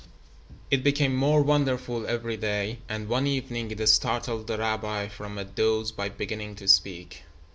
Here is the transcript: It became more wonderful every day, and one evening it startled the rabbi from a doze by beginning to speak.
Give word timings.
It 0.71 0.83
became 0.83 1.15
more 1.15 1.43
wonderful 1.43 2.07
every 2.07 2.35
day, 2.35 2.79
and 2.89 3.07
one 3.07 3.27
evening 3.27 3.69
it 3.69 3.87
startled 3.87 4.47
the 4.47 4.57
rabbi 4.57 5.07
from 5.07 5.37
a 5.37 5.43
doze 5.45 5.91
by 5.91 6.09
beginning 6.09 6.55
to 6.55 6.67
speak. 6.67 7.21